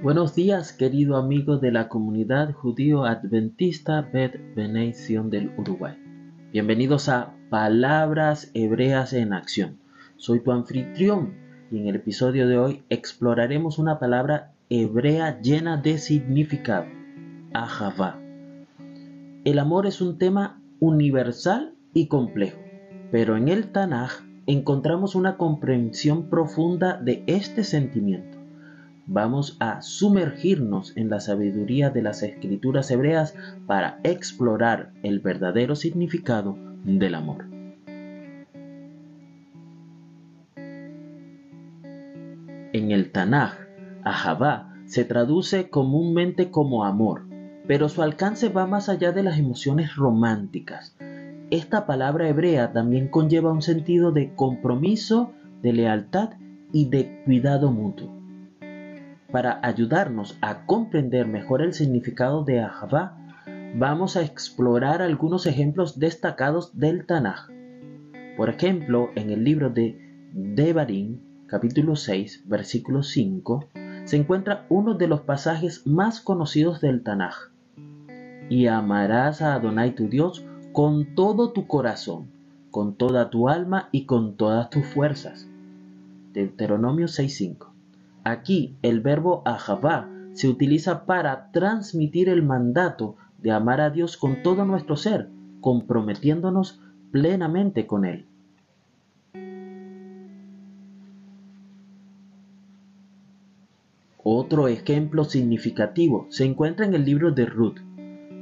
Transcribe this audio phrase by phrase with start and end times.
[0.00, 5.96] Buenos días, querido amigo de la comunidad judío adventista Bet Beneición del Uruguay.
[6.52, 9.78] Bienvenidos a Palabras Hebreas en Acción.
[10.16, 11.34] Soy tu anfitrión
[11.72, 16.86] y en el episodio de hoy exploraremos una palabra hebrea llena de significado,
[17.52, 18.20] Ahavá.
[19.44, 22.60] El amor es un tema universal y complejo,
[23.10, 24.12] pero en el Tanaj
[24.46, 28.37] encontramos una comprensión profunda de este sentimiento
[29.08, 33.34] vamos a sumergirnos en la sabiduría de las escrituras hebreas
[33.66, 37.46] para explorar el verdadero significado del amor.
[42.74, 43.54] En el Tanaj,
[44.04, 47.26] Ahabá se traduce comúnmente como amor,
[47.66, 50.94] pero su alcance va más allá de las emociones románticas.
[51.50, 55.32] Esta palabra hebrea también conlleva un sentido de compromiso,
[55.62, 56.32] de lealtad
[56.72, 58.17] y de cuidado mutuo
[59.30, 63.16] para ayudarnos a comprender mejor el significado de Ahavá,
[63.74, 67.48] vamos a explorar algunos ejemplos destacados del Tanaj.
[68.36, 69.98] Por ejemplo, en el libro de
[70.32, 73.66] Devarim, capítulo 6, versículo 5,
[74.04, 77.34] se encuentra uno de los pasajes más conocidos del Tanaj.
[78.48, 82.30] Y amarás a Adonai tu Dios con todo tu corazón,
[82.70, 85.46] con toda tu alma y con todas tus fuerzas.
[86.32, 87.77] Deuteronomio 6.5
[88.28, 94.42] Aquí el verbo ahavá se utiliza para transmitir el mandato de amar a Dios con
[94.42, 95.30] todo nuestro ser,
[95.62, 96.78] comprometiéndonos
[97.10, 98.26] plenamente con Él.
[104.22, 107.78] Otro ejemplo significativo se encuentra en el libro de Ruth,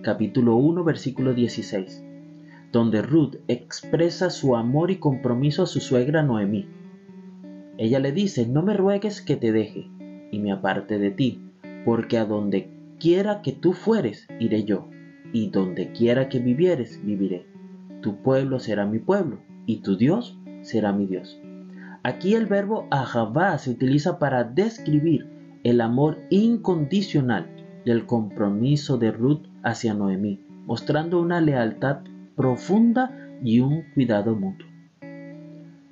[0.00, 2.02] capítulo 1, versículo 16,
[2.72, 6.83] donde Ruth expresa su amor y compromiso a su suegra Noemí.
[7.76, 9.90] Ella le dice, no me ruegues que te deje
[10.30, 11.40] y me aparte de ti,
[11.84, 14.88] porque a donde quiera que tú fueres, iré yo,
[15.32, 17.46] y donde quiera que vivieres, viviré.
[18.00, 21.40] Tu pueblo será mi pueblo, y tu Dios será mi Dios.
[22.02, 25.26] Aquí el verbo ahavá se utiliza para describir
[25.64, 27.46] el amor incondicional
[27.84, 32.00] del compromiso de Ruth hacia Noemí, mostrando una lealtad
[32.36, 34.68] profunda y un cuidado mutuo.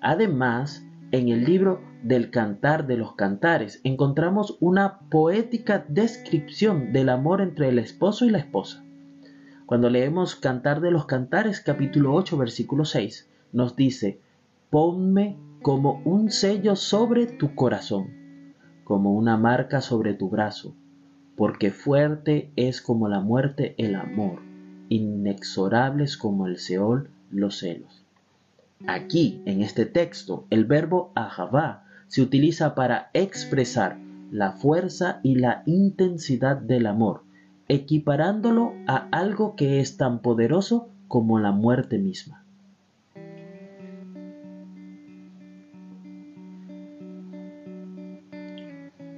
[0.00, 7.40] Además, en el libro del Cantar de los Cantares encontramos una poética descripción del amor
[7.40, 8.84] entre el esposo y la esposa.
[9.64, 14.20] Cuando leemos Cantar de los Cantares capítulo 8 versículo 6, nos dice,
[14.68, 18.54] ponme como un sello sobre tu corazón,
[18.84, 20.74] como una marca sobre tu brazo,
[21.36, 24.42] porque fuerte es como la muerte el amor,
[24.90, 28.07] inexorables como el Seol los celos.
[28.86, 33.98] Aquí, en este texto, el verbo ahavá se utiliza para expresar
[34.30, 37.22] la fuerza y la intensidad del amor,
[37.66, 42.44] equiparándolo a algo que es tan poderoso como la muerte misma.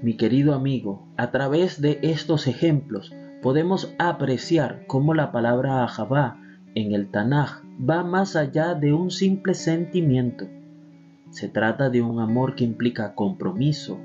[0.03, 6.39] Mi querido amigo, a través de estos ejemplos podemos apreciar cómo la palabra ahavá
[6.81, 10.47] en el Tanaj va más allá de un simple sentimiento.
[11.31, 14.01] Se trata de un amor que implica compromiso,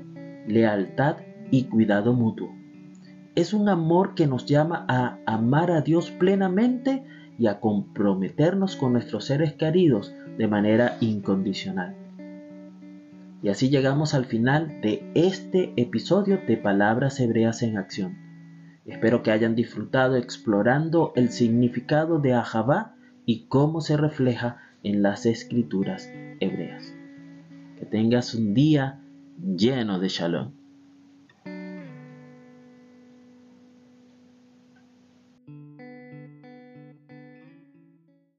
[0.46, 1.16] lealtad
[1.50, 2.54] y cuidado mutuo.
[3.34, 7.04] Es un amor que nos llama a amar a Dios plenamente
[7.38, 11.96] y a comprometernos con nuestros seres queridos de manera incondicional.
[13.42, 18.25] Y así llegamos al final de este episodio de Palabras Hebreas en Acción.
[18.86, 25.26] Espero que hayan disfrutado explorando el significado de Ahabá y cómo se refleja en las
[25.26, 26.08] escrituras
[26.38, 26.94] hebreas.
[27.78, 29.00] Que tengas un día
[29.38, 30.55] lleno de shalom.